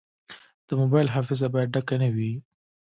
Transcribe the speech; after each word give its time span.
د 0.67 0.69
موبایل 0.81 1.07
حافظه 1.15 1.47
باید 1.53 1.73
ډکه 1.75 1.95
نه 2.01 2.09
وي. 2.15 2.33